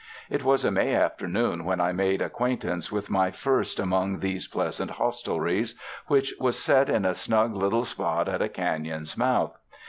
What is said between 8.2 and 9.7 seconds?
at a canon's mouth.